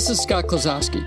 [0.00, 1.04] This is Scott Klososky.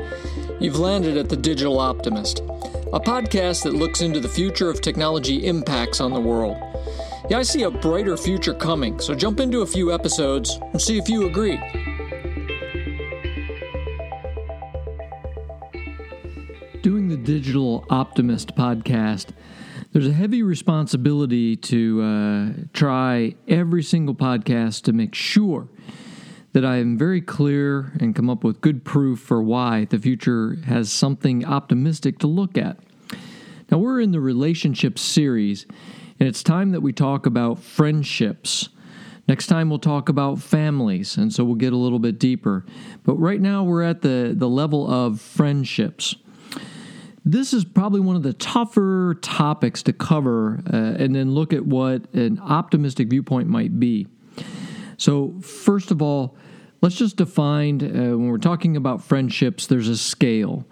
[0.61, 5.47] You've landed at The Digital Optimist, a podcast that looks into the future of technology
[5.47, 6.57] impacts on the world.
[7.27, 10.99] Yeah, I see a brighter future coming, so jump into a few episodes and see
[10.99, 11.57] if you agree.
[16.83, 19.29] Doing the Digital Optimist podcast,
[19.91, 25.67] there's a heavy responsibility to uh, try every single podcast to make sure
[26.53, 30.57] that I am very clear and come up with good proof for why the future
[30.65, 32.77] has something optimistic to look at.
[33.71, 35.65] Now, we're in the relationship series,
[36.19, 38.69] and it's time that we talk about friendships.
[39.27, 42.65] Next time, we'll talk about families, and so we'll get a little bit deeper.
[43.03, 46.15] But right now, we're at the, the level of friendships.
[47.25, 51.65] This is probably one of the tougher topics to cover uh, and then look at
[51.65, 54.07] what an optimistic viewpoint might be.
[55.03, 56.37] So, first of all,
[56.81, 60.65] let's just define uh, when we're talking about friendships, there's a scale.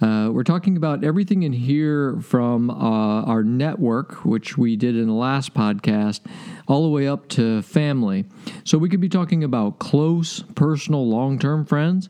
[0.00, 5.06] Uh, we're talking about everything in here from uh, our network, which we did in
[5.08, 6.20] the last podcast,
[6.66, 8.24] all the way up to family.
[8.64, 12.08] So we could be talking about close, personal, long term friends.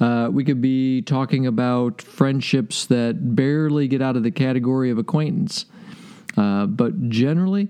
[0.00, 4.96] Uh, we could be talking about friendships that barely get out of the category of
[4.96, 5.66] acquaintance.
[6.40, 7.68] Uh, but generally,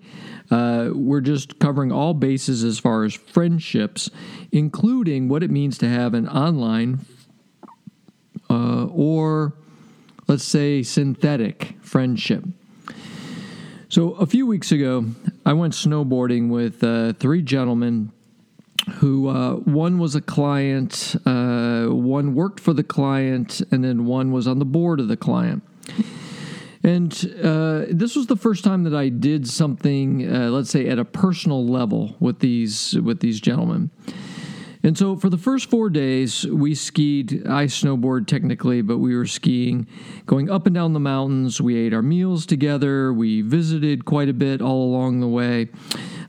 [0.53, 4.09] uh, we're just covering all bases as far as friendships,
[4.53, 7.01] including what it means to have an online
[8.49, 9.55] uh, or,
[10.29, 12.45] let's say, synthetic friendship.
[13.89, 15.07] So, a few weeks ago,
[15.45, 18.13] I went snowboarding with uh, three gentlemen
[18.99, 24.31] who uh, one was a client, uh, one worked for the client, and then one
[24.31, 25.65] was on the board of the client.
[26.83, 30.99] And uh, this was the first time that I did something, uh, let's say, at
[30.99, 33.91] a personal level with these with these gentlemen.
[34.83, 37.47] And so for the first four days, we skied.
[37.47, 39.87] I snowboard technically, but we were skiing,
[40.25, 41.61] going up and down the mountains.
[41.61, 43.13] We ate our meals together.
[43.13, 45.69] We visited quite a bit all along the way.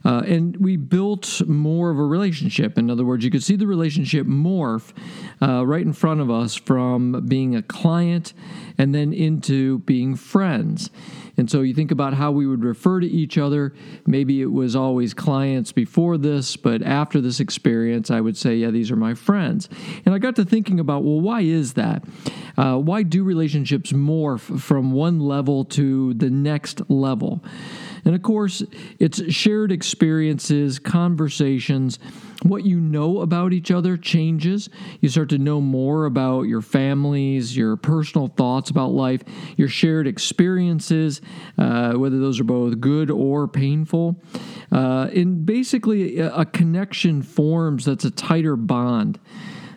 [0.04, 2.76] Uh, and we built more of a relationship.
[2.78, 4.92] In other words, you could see the relationship morph
[5.40, 8.32] uh, right in front of us from being a client
[8.78, 10.90] and then into being friends.
[11.36, 13.74] And so you think about how we would refer to each other.
[14.06, 18.70] Maybe it was always clients before this, but after this experience, I would say, yeah,
[18.70, 19.68] these are my friends.
[20.04, 22.04] And I got to thinking about, well, why is that?
[22.56, 27.42] Uh, why do relationships morph from one level to the next level?
[28.04, 28.62] And of course,
[28.98, 31.98] it's shared experiences, conversations.
[32.42, 34.68] What you know about each other changes.
[35.00, 39.22] You start to know more about your families, your personal thoughts about life,
[39.56, 41.20] your shared experiences,
[41.56, 44.20] uh, whether those are both good or painful.
[44.72, 49.20] Uh, and basically, a, a connection forms that's a tighter bond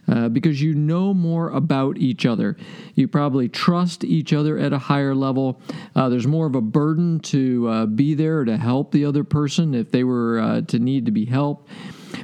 [0.08, 2.58] uh, because you know more about each other.
[2.96, 5.62] You probably trust each other at a higher level.
[5.96, 9.74] Uh, there's more of a burden to uh, be there to help the other person
[9.74, 11.70] if they were uh, to need to be helped.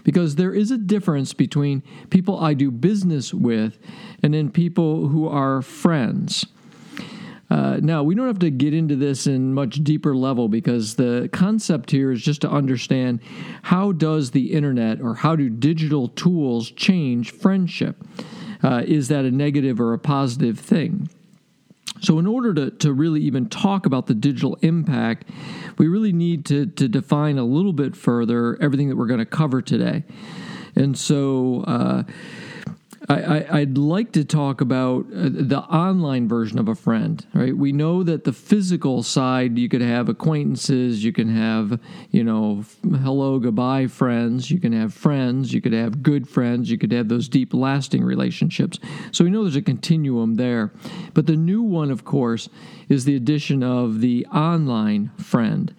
[0.04, 3.78] Because there is a difference between people I do business with
[4.24, 6.46] and then people who are friends.
[7.52, 11.28] Uh, now, we don't have to get into this in much deeper level because the
[11.34, 13.20] concept here is just to understand
[13.64, 17.98] how does the internet or how do digital tools change friendship?
[18.64, 21.10] Uh, is that a negative or a positive thing?
[22.00, 25.28] So, in order to, to really even talk about the digital impact,
[25.78, 29.26] we really need to, to define a little bit further everything that we're going to
[29.26, 30.06] cover today.
[30.78, 32.04] And so, uh,
[33.10, 37.56] I, would like to talk about uh, the online version of a friend, right?
[37.56, 41.80] We know that the physical side, you could have acquaintances, you can have,
[42.12, 46.78] you know, hello, goodbye friends, you can have friends, you could have good friends, you
[46.78, 48.78] could have those deep, lasting relationships.
[49.12, 50.72] So we know there's a continuum there.
[51.14, 52.50] But the new one, of course,
[52.88, 55.74] is the addition of the online friend.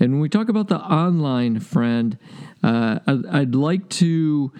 [0.00, 2.18] And when we talk about the online friend,
[2.62, 4.52] uh, I'd like to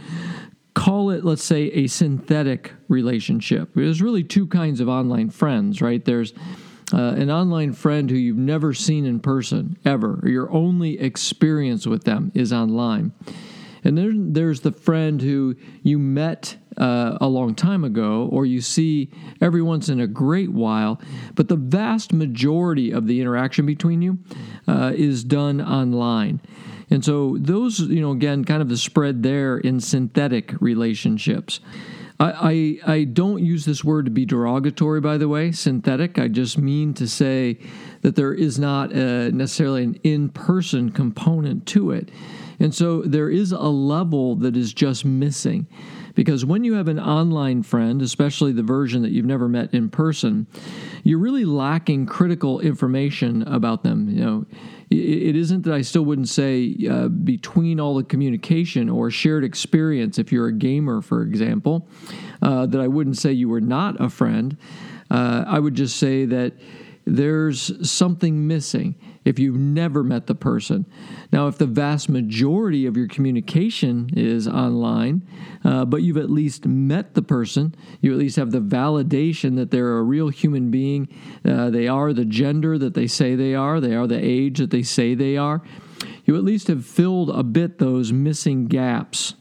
[0.75, 3.71] call it, let's say, a synthetic relationship.
[3.75, 6.05] There's really two kinds of online friends, right?
[6.05, 6.35] There's
[6.93, 11.87] uh, an online friend who you've never seen in person ever, or your only experience
[11.87, 13.13] with them is online.
[13.85, 18.61] And then there's the friend who you met uh, a long time ago, or you
[18.61, 19.11] see
[19.41, 21.01] every once in a great while,
[21.35, 24.19] but the vast majority of the interaction between you
[24.67, 26.41] uh, is done online.
[26.95, 31.59] And so those, you know, again, kind of the spread there in synthetic relationships.
[32.21, 36.21] I, I, I don't use this word to be derogatory, by the way, synthetic.
[36.21, 37.59] I just mean to say
[38.03, 42.11] that there is not a, necessarily an in person component to it.
[42.61, 45.67] And so there is a level that is just missing
[46.15, 49.89] Because when you have an online friend, especially the version that you've never met in
[49.91, 50.47] person,
[51.03, 54.09] you're really lacking critical information about them.
[54.09, 54.47] You know,
[54.95, 60.19] it isn't that I still wouldn't say uh, between all the communication or shared experience,
[60.19, 61.89] if you're a gamer, for example,
[62.43, 64.57] uh, that I wouldn't say you were not a friend.
[65.11, 66.55] Uh, I would just say that
[67.05, 68.95] there's something missing
[69.25, 70.87] if you've never met the person.
[71.33, 75.27] Now, if the vast majority of your communication is online,
[75.65, 79.71] uh, but you've at least met the person, you at least have the validation that
[79.71, 81.09] they're a real human being,
[81.45, 84.71] uh, they are the gender that they say they are, they are the age that
[84.71, 85.63] they say they are,
[86.25, 89.35] you at least have filled a bit those missing gaps.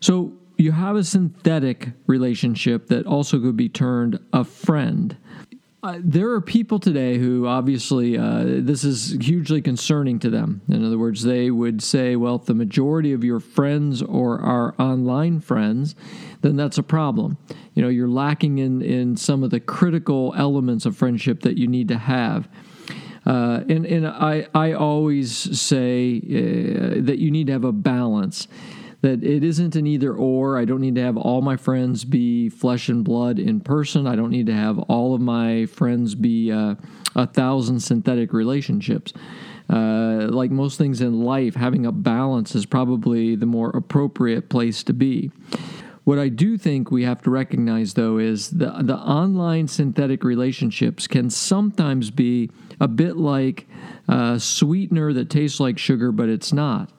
[0.00, 5.16] So, you have a synthetic relationship that also could be turned a friend.
[5.86, 10.60] Uh, there are people today who obviously uh, this is hugely concerning to them.
[10.68, 14.74] In other words, they would say, well, if the majority of your friends or are
[14.80, 15.94] online friends,
[16.40, 17.38] then that's a problem.
[17.74, 21.68] You know, you're lacking in, in some of the critical elements of friendship that you
[21.68, 22.48] need to have.
[23.24, 28.48] Uh, and and I, I always say uh, that you need to have a balance
[29.06, 30.58] that it isn't an either or.
[30.58, 34.04] I don't need to have all my friends be flesh and blood in person.
[34.04, 36.74] I don't need to have all of my friends be uh,
[37.14, 39.12] a thousand synthetic relationships.
[39.70, 44.82] Uh, like most things in life, having a balance is probably the more appropriate place
[44.82, 45.30] to be.
[46.02, 51.06] What I do think we have to recognize, though, is the, the online synthetic relationships
[51.06, 52.50] can sometimes be
[52.80, 53.68] a bit like
[54.08, 56.90] a sweetener that tastes like sugar, but it's not.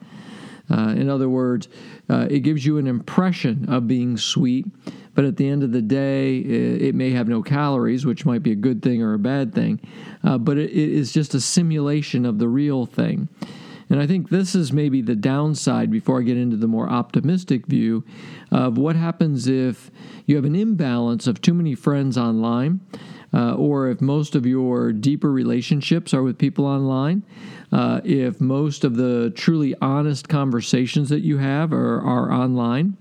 [0.70, 1.68] Uh, in other words,
[2.08, 4.66] uh, it gives you an impression of being sweet,
[5.14, 8.52] but at the end of the day, it, may have no calories, which might be
[8.52, 9.80] a good thing or a bad thing,
[10.22, 13.28] uh, but it is just a simulation of the real thing.
[13.90, 17.66] And I think this is maybe the downside before I get into the more optimistic
[17.66, 18.04] view
[18.50, 19.90] of what happens if
[20.26, 22.80] you have an imbalance of too many friends online,
[23.32, 27.22] uh, or if most of your deeper relationships are with people online.
[27.70, 32.96] Uh, if most of the truly honest conversations that you have are, are online,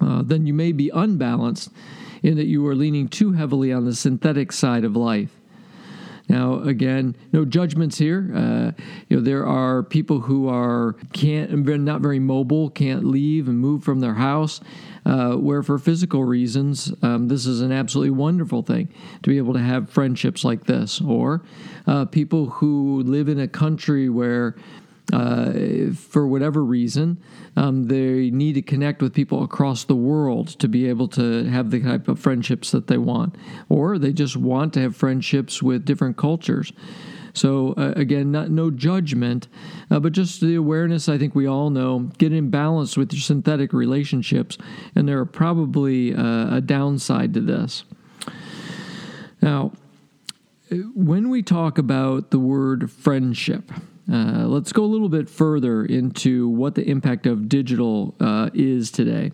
[0.00, 1.70] uh, then you may be unbalanced
[2.22, 5.30] in that you are leaning too heavily on the synthetic side of life.
[6.28, 8.30] Now, again, no judgments here.
[8.34, 8.72] Uh,
[9.08, 11.50] you know, there are people who are can't
[11.80, 14.60] not very mobile, can't leave and move from their house.
[15.08, 18.86] Uh, where for physical reasons, um, this is an absolutely wonderful thing
[19.22, 21.42] to be able to have friendships like this, or
[21.86, 24.54] uh, people who live in a country where
[25.12, 25.52] uh,
[25.94, 27.16] for whatever reason,
[27.56, 31.70] um, they need to connect with people across the world to be able to have
[31.70, 33.34] the type of friendships that they want,
[33.70, 36.72] or they just want to have friendships with different cultures.
[37.38, 39.48] So uh, again, not no judgment,
[39.90, 41.08] uh, but just the awareness.
[41.08, 44.58] I think we all know get in balance with your synthetic relationships,
[44.94, 47.84] and there are probably uh, a downside to this.
[49.40, 49.72] Now,
[50.94, 53.70] when we talk about the word friendship,
[54.12, 58.90] uh, let's go a little bit further into what the impact of digital uh, is
[58.90, 59.32] today.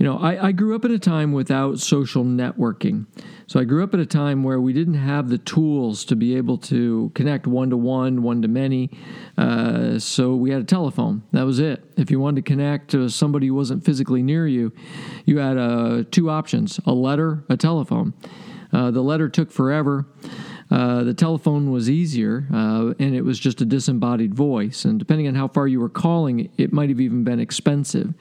[0.00, 3.04] You know, I, I, grew up at a time without social networking.
[3.46, 6.36] So I grew up at a time where we didn't have the tools to be
[6.36, 8.88] able to connect one to one, one to many.
[9.36, 11.22] Uh, so we had a telephone.
[11.32, 11.84] That was it.
[11.98, 14.72] If you wanted to connect to somebody who wasn't physically near you,
[15.26, 18.14] you had uh, two options a letter, a telephone.
[18.72, 20.06] Uh, the letter took forever.
[20.70, 24.86] Uh, the telephone was easier, uh, and it was just a disembodied voice.
[24.86, 28.14] And depending on how far you were calling, it might have even been expensive.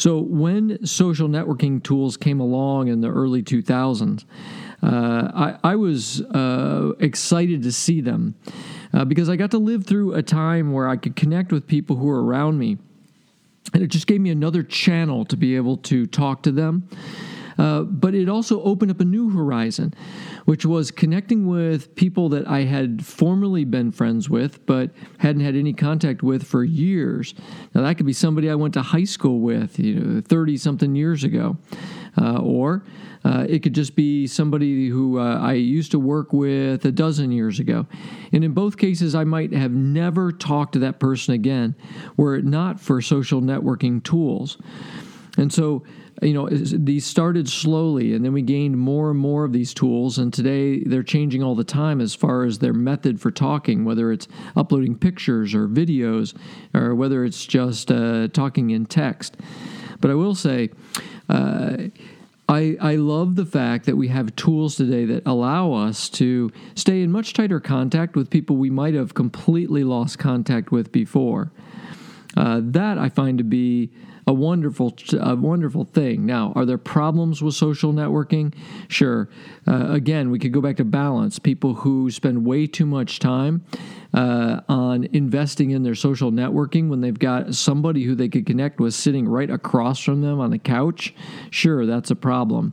[0.00, 4.24] So when social networking tools came along in the early 2000s,
[4.82, 4.86] uh,
[5.34, 8.34] I, I, was uh, excited to see them
[8.94, 11.96] uh, because I got to live through a time where I could connect with people
[11.96, 12.78] who were around me.
[13.74, 16.88] And it just gave me another channel to be able to talk to them.
[17.60, 19.92] Uh, but it also opened up a new horizon,
[20.46, 25.54] which was connecting with people that I had formerly been friends with, but hadn't had
[25.54, 27.34] any contact with for years.
[27.74, 30.94] Now, that could be somebody I went to high school with, you know, 30 something
[30.94, 31.58] years ago.
[32.18, 32.82] Uh, or
[33.26, 37.30] uh, it could just be somebody who uh, I used to work with a dozen
[37.30, 37.86] years ago.
[38.32, 41.76] And in both cases, I might have never talked to that person again
[42.16, 44.56] were it not for social networking tools.
[45.36, 45.84] And so
[46.22, 50.18] you know, these started slowly, and then we gained more and more of these tools.
[50.18, 54.12] And today they're changing all the time as far as their method for talking, whether
[54.12, 56.36] it's uploading pictures or videos,
[56.74, 59.36] or whether it's just uh, talking in text.
[60.00, 60.70] But I will say,
[61.28, 61.76] uh,
[62.48, 67.02] I, I love the fact that we have tools today that allow us to stay
[67.02, 71.52] in much tighter contact with people we might have completely lost contact with before.
[72.36, 73.90] Uh, that I find to be
[74.30, 76.24] a wonderful, a wonderful thing.
[76.24, 78.54] Now, are there problems with social networking?
[78.86, 79.28] Sure.
[79.66, 81.40] Uh, again, we could go back to balance.
[81.40, 83.64] People who spend way too much time
[84.14, 88.78] uh, on investing in their social networking when they've got somebody who they could connect
[88.78, 91.12] with sitting right across from them on the couch,
[91.50, 92.72] sure, that's a problem.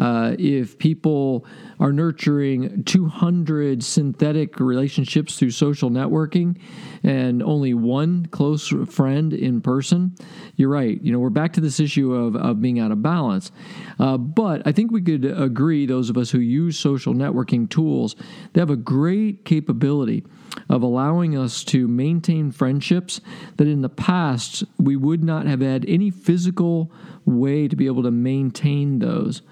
[0.00, 1.44] Uh, if people
[1.78, 6.56] are nurturing 200 synthetic relationships through social networking
[7.02, 10.14] and only one close friend in person,
[10.60, 11.02] you're right.
[11.02, 13.50] You know, we're back to this issue of, of being out of balance.
[13.98, 18.14] Uh, but I think we could agree, those of us who use social networking tools,
[18.52, 20.22] they have a great capability
[20.68, 23.20] of allowing us to maintain friendships
[23.56, 26.92] that in the past we would not have had any physical
[27.24, 29.42] way to be able to maintain those.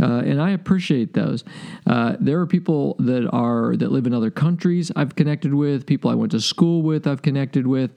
[0.00, 1.44] Uh, and I appreciate those.
[1.86, 6.10] Uh, there are people that are that live in other countries I've connected with, people
[6.10, 7.90] I went to school with I've connected with.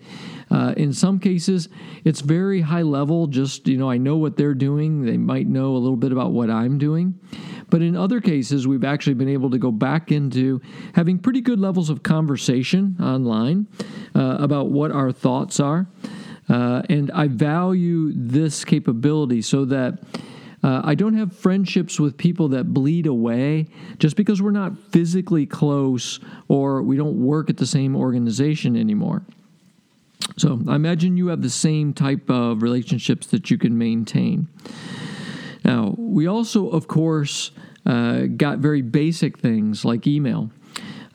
[0.51, 1.69] Uh, in some cases,
[2.03, 3.27] it's very high level.
[3.27, 5.05] Just you know, I know what they're doing.
[5.05, 7.19] They might know a little bit about what I'm doing.
[7.69, 10.61] But in other cases, we've actually been able to go back into
[10.93, 13.67] having pretty good levels of conversation online
[14.15, 15.87] uh, about what our thoughts are.
[16.49, 20.03] Uh, and I value this capability so that
[20.63, 23.67] uh, I don't have friendships with people that bleed away
[23.99, 29.23] just because we're not physically close or we don't work at the same organization anymore.
[30.37, 34.47] So I imagine you have the same type of relationships that you can maintain.
[35.65, 37.51] Now, we also, of course,
[37.85, 40.49] uh, got very basic things like email,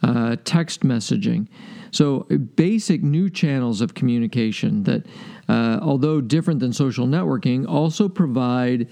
[0.03, 1.49] uh, text messaging.
[1.91, 2.21] So,
[2.57, 5.07] basic new channels of communication that,
[5.49, 8.89] uh, although different than social networking, also provide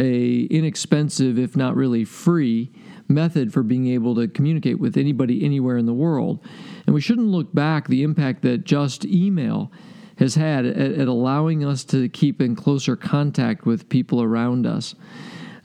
[0.00, 2.72] a inexpensive, if not really free,
[3.06, 6.42] method for being able to communicate with anybody anywhere in the world.
[6.86, 9.70] And we shouldn't look back the impact that just email
[10.16, 14.94] has had at, at allowing us to keep in closer contact with people around us.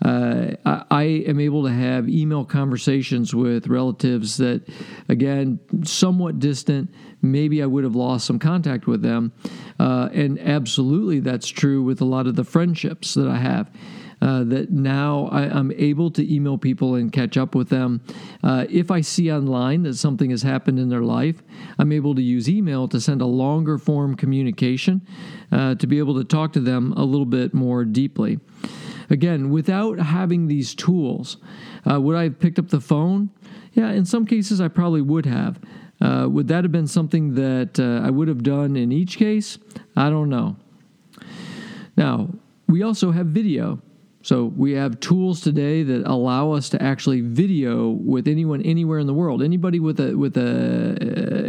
[0.04, 4.68] Uh, I, I, am able to have email conversations with relatives that,
[5.08, 6.94] again, somewhat distant.
[7.22, 9.32] Maybe I would have lost some contact with them.
[9.80, 13.72] Uh, and absolutely, that's true with a lot of the friendships that I have.
[14.22, 18.02] Uh, that now I, am able to email people and catch up with them.
[18.44, 21.44] Uh, if I see online that something has happened in their life,
[21.78, 25.06] I'm able to use email to send a longer form communication
[25.52, 28.40] uh, to be able to talk to them a little bit more deeply.
[29.10, 31.38] Again, without having these tools,
[31.90, 33.30] uh, would I have picked up the phone?
[33.74, 35.60] Yeah, in some cases I probably would have.
[36.02, 39.58] Uh, would that have been something that uh, I would have done in each case?
[39.96, 40.56] I don't know.
[41.96, 42.30] Now,
[42.68, 43.82] we also have video.
[44.26, 49.06] So we have tools today that allow us to actually video with anyone anywhere in
[49.06, 50.98] the world, anybody with a with a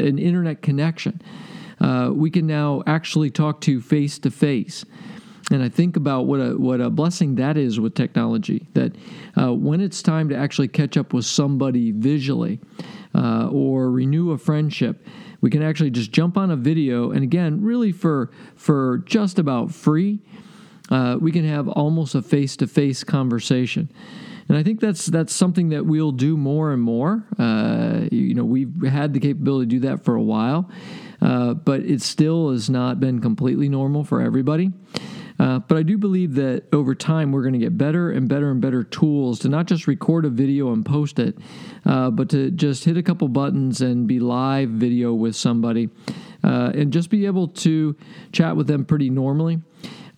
[0.06, 1.22] an internet connection.
[1.80, 4.84] Uh, we can now actually talk to face to face.
[5.50, 8.66] And I think about what a what a blessing that is with technology.
[8.74, 8.94] That
[9.40, 12.60] uh, when it's time to actually catch up with somebody visually
[13.14, 15.06] uh, or renew a friendship,
[15.40, 19.72] we can actually just jump on a video, and again, really for for just about
[19.72, 20.20] free
[20.90, 23.90] uh, we can have almost a face to face conversation.
[24.48, 27.24] And I think that's that's something that we'll do more and more.
[27.38, 30.70] Uh, you know, we've had the capability to do that for a while,
[31.20, 34.70] uh, but it still has not been completely normal for everybody.
[35.38, 38.50] Uh, but I do believe that over time we're going to get better and better
[38.50, 41.36] and better tools to not just record a video and post it,
[41.84, 45.90] uh, but to just hit a couple buttons and be live video with somebody
[46.42, 47.96] uh, and just be able to
[48.32, 49.60] chat with them pretty normally.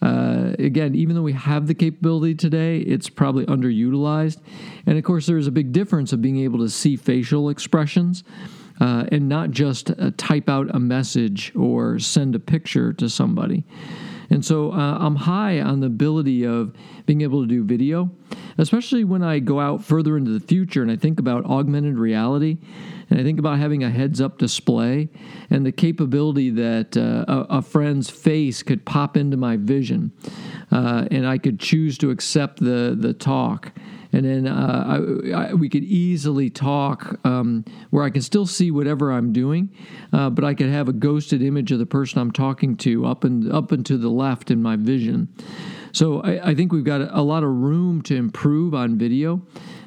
[0.00, 4.38] Uh, again, even though we have the capability today, it's probably underutilized.
[4.86, 8.24] And of course, there's a big difference of being able to see facial expressions.
[8.80, 13.64] Uh, and not just uh, type out a message or send a picture to somebody.
[14.30, 16.74] And so uh, I'm high on the ability of
[17.06, 18.10] being able to do video,
[18.58, 22.58] especially when I go out further into the future and I think about augmented reality.
[23.10, 25.08] And I think about having a heads up display
[25.50, 30.12] and the capability that uh, a, a, friend's face could pop into my vision
[30.70, 33.72] uh, and I could choose to accept the, the talk.
[34.12, 38.70] And then uh, I, I, we could easily talk um, where I can still see
[38.70, 39.70] whatever I'm doing,
[40.12, 43.24] uh, but I could have a ghosted image of the person I'm talking to up
[43.24, 45.28] and up and to the left in my vision.
[45.92, 49.42] So I, I think we've got a lot of room to improve on video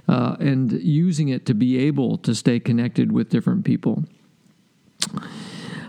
[0.07, 4.03] uh, and using it to be able to stay connected with different people.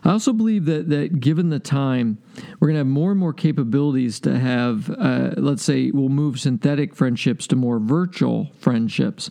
[0.04, 2.18] I also believe that that given the time,
[2.58, 4.90] we're going to have more and more capabilities to have.
[4.90, 9.30] Uh, let's say we'll move synthetic friendships to more virtual friendships.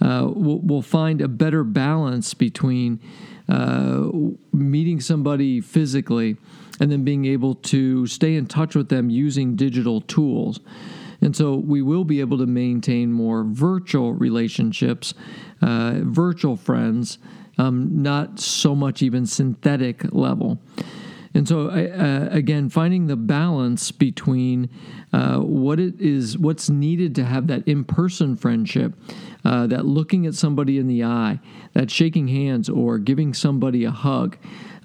[0.00, 3.00] uh, we'll, we'll, find a better balance between
[3.48, 4.08] uh,
[4.52, 6.36] meeting somebody physically
[6.80, 10.60] and then being able to stay in touch with them using digital tools.
[11.20, 15.14] And so we will be able to maintain more virtual relationships,
[15.62, 17.18] uh, virtual friends,
[17.58, 20.58] um, not so much even synthetic level.
[21.34, 24.70] And so, uh, again, finding the balance between
[25.12, 28.94] uh, what it is, what's needed to have that in-person friendship,
[29.44, 31.40] uh, that looking at somebody in the eye,
[31.72, 34.36] that shaking hands or giving somebody a hug,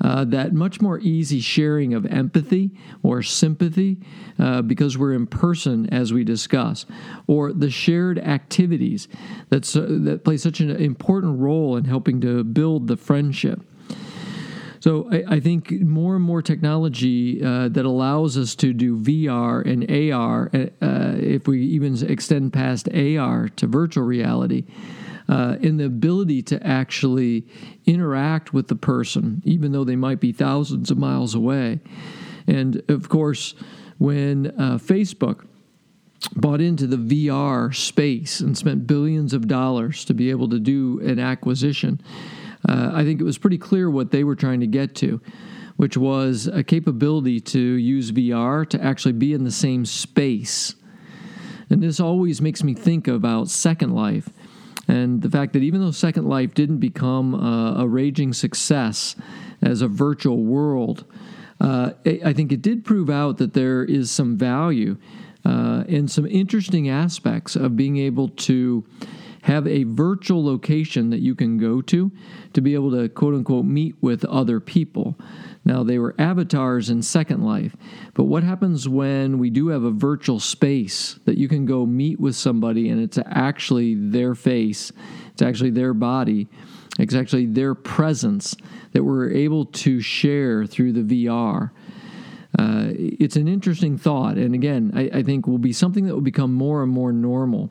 [0.02, 2.72] uh, that much more easy sharing of empathy
[3.04, 4.00] or sympathy
[4.40, 6.86] uh, because we're in person as we discuss,
[7.28, 9.08] or the shared activities
[9.50, 13.62] that's, uh, that play such an important role in helping to build the friendship.
[14.80, 19.66] So I, I, think more and more technology uh, that allows us to do VR
[19.66, 24.66] and AR, uh, if we even extend past AR to virtual reality,
[25.28, 27.46] uh, and the ability to actually
[27.86, 31.80] interact with the person, even though they might be thousands of miles away.
[32.48, 33.56] And of course,
[33.98, 35.46] when uh, Facebook
[36.36, 41.00] bought into the VR space and spent billions of dollars to be able to do
[41.02, 42.02] an acquisition
[42.68, 45.22] uh, I think it was pretty clear what they were trying to get to,
[45.78, 50.76] which was a capability to use VR to actually be in the same space.
[51.70, 54.30] And this always makes me think about Second Life
[54.90, 59.16] and the fact that even though Second Life didn't become a, a raging success
[59.62, 61.06] as a virtual world,
[61.62, 64.98] uh, I think it did prove out that there is some value
[65.46, 68.84] uh, and some interesting aspects of being able to
[69.50, 72.12] have a virtual location that you can go to
[72.54, 75.18] to be able to quote unquote meet with other people.
[75.66, 77.76] Now, they were avatars in Second Life,
[78.14, 82.20] but what happens when we do have a virtual space that you can go meet
[82.20, 84.92] with somebody and it's actually their face,
[85.32, 86.48] it's actually their body,
[87.00, 88.56] it's actually their presence
[88.92, 91.72] that we're able to share through the VR?
[92.60, 96.20] Uh, it's an interesting thought, and again, I, I think will be something that will
[96.20, 97.70] become more and more normal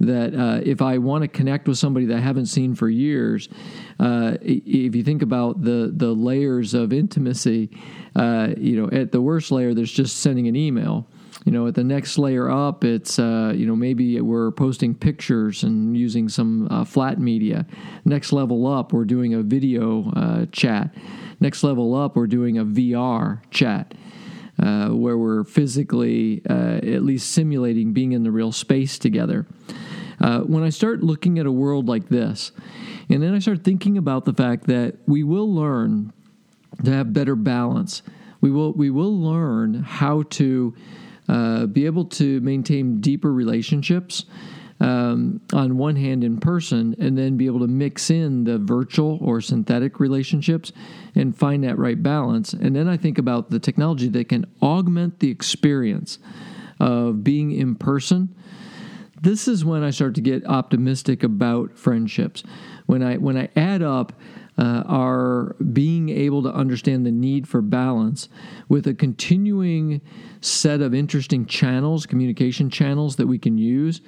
[0.00, 3.50] that uh, if I want to connect with somebody that I haven't seen for years,
[4.00, 7.70] uh, if you think about the the layers of intimacy,
[8.16, 11.06] uh, you know, at the worst layer, there's just sending an email.
[11.44, 15.62] You know, at the next layer up, it's uh, you know maybe we're posting pictures
[15.62, 17.66] and using some uh, flat media.
[18.06, 20.94] Next level up, we're doing a video uh, chat.
[21.38, 23.94] Next level up, we're doing a VR chat.
[24.62, 29.44] Uh, where we're physically uh, at least simulating being in the real space together.
[30.20, 32.52] Uh, when I start looking at a world like this,
[33.10, 36.12] and then I start thinking about the fact that we will learn
[36.84, 38.02] to have better balance.
[38.40, 40.74] We will we will learn how to
[41.28, 44.26] uh, be able to maintain deeper relationships.
[44.78, 49.16] Um, on one hand in person, and then be able to mix in the virtual
[49.22, 50.72] or synthetic relationships
[51.14, 52.52] and find that right balance.
[52.52, 56.18] And then I think about the technology that can augment the experience
[56.80, 58.34] of being in person
[59.22, 62.42] this is when I start to get optimistic about friendships.
[62.86, 64.12] When I when I add up
[64.58, 68.28] uh, our being able to understand the need for balance
[68.68, 70.00] with a continuing
[70.40, 74.00] set of interesting channels, communication channels that we can use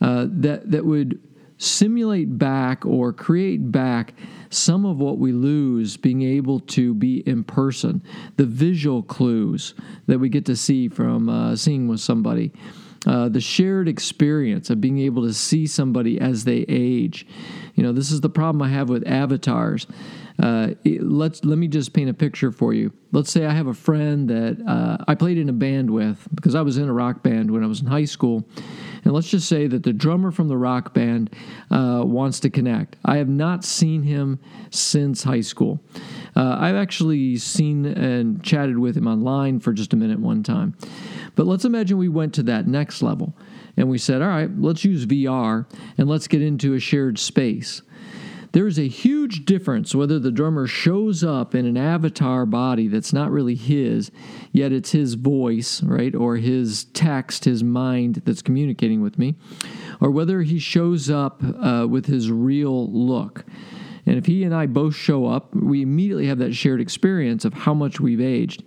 [0.00, 1.20] uh, that that would
[1.60, 4.14] simulate back or create back
[4.48, 8.02] some of what we lose being able to be in person,
[8.36, 9.74] the visual clues
[10.06, 12.50] that we get to see from uh, seeing with somebody
[13.06, 17.26] uh, the shared experience of being able to see somebody as they age.
[17.74, 19.86] You know, this is the problem I have with avatars.
[20.38, 22.92] Uh, let's let me just paint a picture for you.
[23.12, 26.54] Let's say I have a friend that uh, I played in a band with because
[26.54, 28.46] I was in a rock band when I was in high school,
[29.04, 31.30] and let's just say that the drummer from the rock band
[31.70, 32.96] uh, wants to connect.
[33.04, 34.38] I have not seen him
[34.70, 35.80] since high school.
[36.36, 40.76] Uh, I've actually seen and chatted with him online for just a minute one time.
[41.34, 43.34] But let's imagine we went to that next level
[43.76, 47.82] and we said, all right, let's use VR and let's get into a shared space.
[48.52, 53.12] There is a huge difference whether the drummer shows up in an avatar body that's
[53.12, 54.10] not really his,
[54.50, 59.36] yet it's his voice, right, or his text, his mind that's communicating with me,
[60.00, 63.44] or whether he shows up uh, with his real look.
[64.04, 67.54] And if he and I both show up, we immediately have that shared experience of
[67.54, 68.64] how much we've aged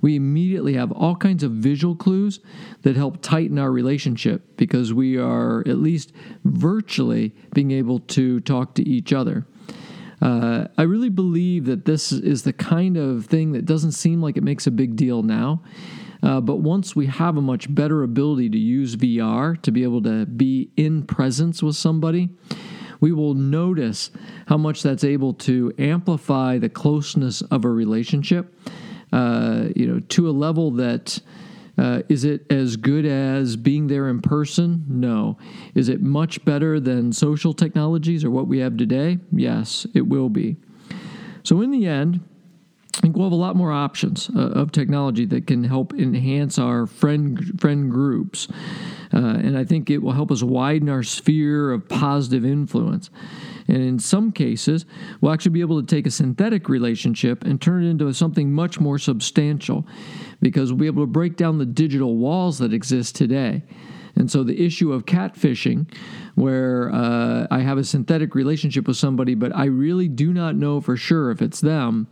[0.00, 2.40] we immediately have all kinds of visual clues
[2.82, 6.12] that help tighten our relationship because we are at least
[6.44, 9.46] virtually being able to talk to each other.
[10.22, 14.36] Uh, I really believe that this is the kind of thing that doesn't seem like
[14.36, 15.62] it makes a big deal now.
[16.22, 20.02] Uh, but once we have a much better ability to use VR to be able
[20.02, 22.28] to be in presence with somebody,
[23.00, 24.10] we will notice
[24.46, 28.54] how much that's able to amplify the closeness of a relationship,
[29.12, 31.20] uh, you know, to a level that.
[31.78, 34.84] Uh, is it as good as being there in person?
[34.86, 35.38] No.
[35.74, 39.18] Is it much better than social technologies or what we have today?
[39.32, 40.56] Yes, it will be.
[41.42, 42.20] So, in the end,
[43.00, 46.58] I think we'll have a lot more options uh, of technology that can help enhance
[46.58, 48.46] our friend friend groups,
[49.14, 53.08] uh, and I think it will help us widen our sphere of positive influence.
[53.70, 54.84] And in some cases,
[55.20, 58.80] we'll actually be able to take a synthetic relationship and turn it into something much
[58.80, 59.86] more substantial,
[60.40, 63.62] because we'll be able to break down the digital walls that exist today.
[64.16, 65.86] And so the issue of catfishing,
[66.34, 70.80] where uh, I have a synthetic relationship with somebody, but I really do not know
[70.80, 72.08] for sure if it's them,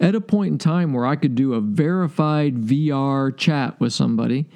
[0.00, 4.46] at a point in time where I could do a verified VR chat with somebody,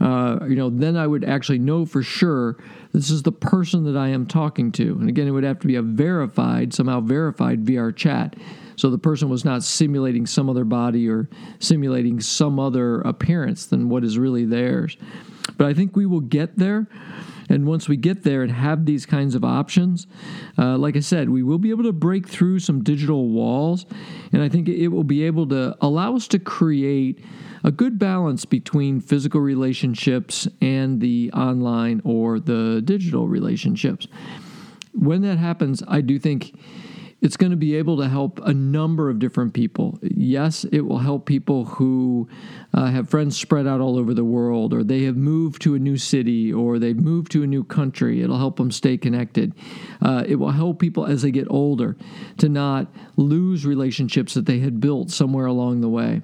[0.00, 2.56] uh, you know, then I would actually know for sure
[2.92, 4.92] this is the person that I am talking to.
[5.00, 8.36] And again, it would have to be a verified, somehow verified VR chat.
[8.76, 13.88] So the person was not simulating some other body or simulating some other appearance than
[13.88, 14.96] what is really theirs.
[15.56, 16.86] But I think we will get there.
[17.48, 20.06] And once we get there and have these kinds of options,
[20.56, 23.86] uh, like I said, we will be able to break through some digital walls.
[24.32, 27.24] And I think it will be able to allow us to create
[27.64, 34.06] a good balance between physical relationships and the online or the digital relationships.
[34.92, 36.54] When that happens, I do think
[37.22, 39.98] it's going to be able to help a number of different people.
[40.02, 42.28] Yes, it will help people who
[42.72, 45.78] uh, have friends spread out all over the world, or they have moved to a
[45.78, 48.22] new city, or they've moved to a new country.
[48.22, 49.54] It'll help them stay connected.
[50.00, 51.96] Uh, it will help people as they get older
[52.38, 56.22] to not lose relationships that they had built somewhere along the way.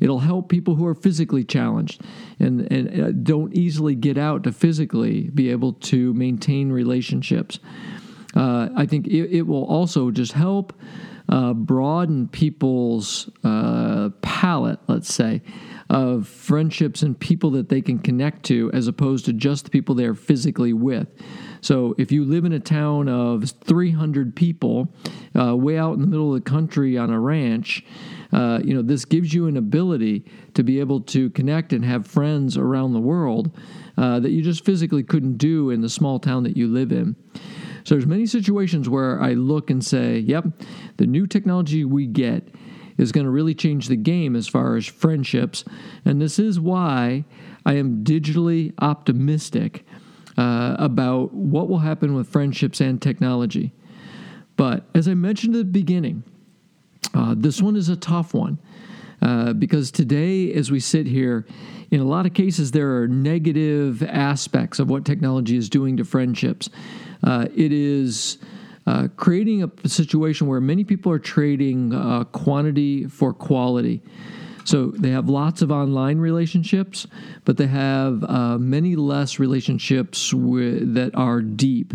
[0.00, 2.00] It'll help people who are physically challenged
[2.38, 7.58] and, and uh, don't easily get out to physically be able to maintain relationships.
[8.34, 10.74] Uh, I think it, it, will also just help
[11.28, 15.42] uh, broaden people's uh, palette, let's say,
[15.88, 19.94] of friendships and people that they can connect to as opposed to just the people
[19.94, 21.08] they're physically with.
[21.60, 24.88] So if you live in a town of 300 people,
[25.38, 27.84] uh, way out in the middle of the country on a ranch,
[28.32, 32.06] uh, you know this gives you an ability to be able to connect and have
[32.06, 33.50] friends around the world
[33.96, 37.16] uh, that you just physically couldn't do in the small town that you live in.
[37.84, 40.44] So there's many situations where I look and say, yep,
[40.98, 42.48] the new technology we get
[42.98, 45.64] is going to really change the game as far as friendships.
[46.04, 47.24] And this is why
[47.64, 49.86] I am digitally optimistic
[50.36, 53.72] uh, about what will happen with friendships and technology.
[54.56, 56.24] But as I mentioned at the beginning,
[57.14, 58.58] uh, this one is a tough one
[59.22, 61.46] uh, because today, as we sit here,
[61.90, 66.04] in a lot of cases, there are negative aspects of what technology is doing to
[66.04, 66.68] friendships.
[67.22, 68.38] Uh, it is
[68.86, 74.02] uh, creating a situation where many people are trading uh, quantity for quality.
[74.64, 77.06] So they have lots of online relationships,
[77.46, 78.20] but they have
[78.60, 81.94] many less relationships with, that are deep.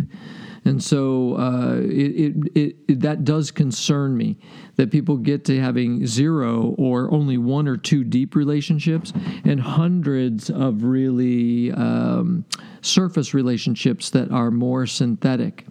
[0.66, 4.38] And so uh, it, it, it, that does concern me
[4.76, 9.12] that people get to having zero or only one or two deep relationships
[9.44, 12.46] and hundreds of really um,
[12.82, 15.66] surface relationships that are more synthetic.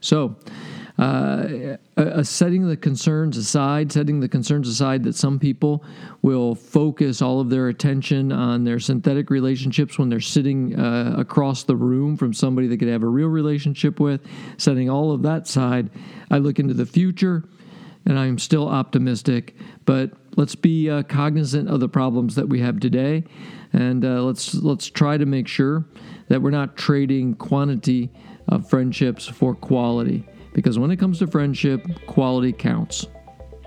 [0.00, 0.36] So,
[0.98, 5.82] uh, uh, setting the concerns aside, setting the concerns aside that some people
[6.22, 11.64] will focus all of their attention on their synthetic relationships when they're sitting uh, across
[11.64, 14.20] the room from somebody they could have a real relationship with,
[14.56, 15.90] setting all of that aside,
[16.30, 17.42] I look into the future
[18.06, 22.78] and I'm still optimistic, but let's be uh, cognizant of the problems that we have
[22.78, 23.24] today
[23.72, 25.84] and uh, let's let's try to make sure
[26.28, 28.10] that we're not trading quantity
[28.48, 30.24] of friendships for quality
[30.54, 33.06] because when it comes to friendship, quality counts.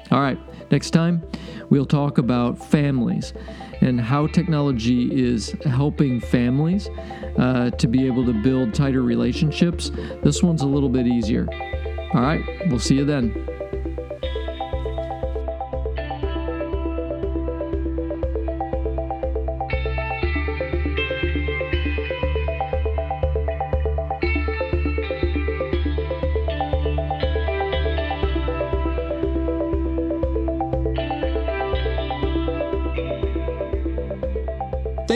[0.09, 0.39] All right,
[0.71, 1.21] next time
[1.69, 3.33] we'll talk about families
[3.81, 6.89] and how technology is helping families
[7.37, 9.91] uh, to be able to build tighter relationships.
[10.23, 11.47] This one's a little bit easier.
[12.13, 13.33] All right, we'll see you then.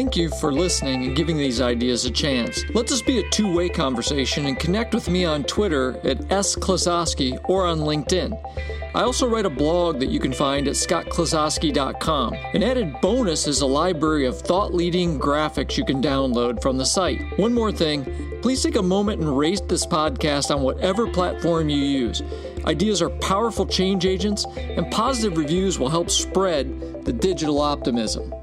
[0.02, 2.64] Thank you for listening and giving these ideas a chance.
[2.74, 6.56] Let this be a two way conversation and connect with me on Twitter at S.
[6.56, 8.34] Klososky or on LinkedIn.
[8.96, 12.34] I also write a blog that you can find at scottklososky.com.
[12.34, 16.86] An added bonus is a library of thought leading graphics you can download from the
[16.86, 17.22] site.
[17.38, 21.78] One more thing please take a moment and rate this podcast on whatever platform you
[21.78, 22.24] use.
[22.66, 28.34] Ideas are powerful change agents, and positive reviews will help spread the digital optimism.